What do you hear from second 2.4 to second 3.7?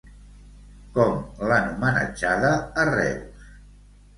a Reus?